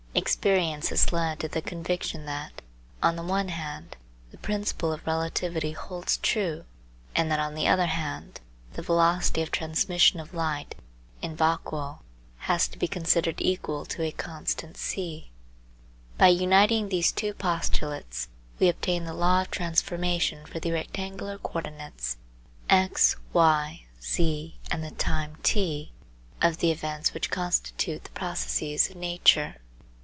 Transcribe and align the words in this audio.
Experience 0.13 0.89
has 0.89 1.13
led 1.13 1.39
to 1.39 1.47
the 1.47 1.61
conviction 1.61 2.25
that, 2.25 2.61
on 3.01 3.15
the 3.15 3.23
one 3.23 3.47
hand, 3.47 3.95
the 4.31 4.37
principle 4.37 4.91
of 4.91 5.07
relativity 5.07 5.71
holds 5.71 6.17
true 6.17 6.65
and 7.15 7.31
that 7.31 7.39
on 7.39 7.55
the 7.55 7.65
other 7.65 7.85
hand 7.85 8.41
the 8.73 8.81
velocity 8.81 9.41
of 9.41 9.51
transmission 9.51 10.19
of 10.19 10.33
light 10.33 10.75
in 11.21 11.33
vacuo 11.33 11.99
has 12.39 12.67
to 12.67 12.77
be 12.77 12.89
considered 12.89 13.39
equal 13.39 13.85
to 13.85 14.03
a 14.03 14.11
constant 14.11 14.75
c. 14.75 15.31
By 16.17 16.27
uniting 16.27 16.89
these 16.89 17.13
two 17.13 17.33
postulates 17.33 18.27
we 18.59 18.67
obtained 18.67 19.07
the 19.07 19.13
law 19.13 19.43
of 19.43 19.49
transformation 19.49 20.45
for 20.45 20.59
the 20.59 20.73
rectangular 20.73 21.37
co 21.37 21.61
ordinates 21.61 22.17
x, 22.69 23.15
y, 23.31 23.85
z 24.01 24.59
and 24.69 24.83
the 24.83 24.91
time 24.91 25.37
t 25.41 25.93
of 26.41 26.57
the 26.57 26.69
events 26.69 27.13
which 27.13 27.29
constitute 27.31 28.03
the 28.03 28.09
processes 28.11 28.89
of 28.89 28.97
nature. 28.97 29.55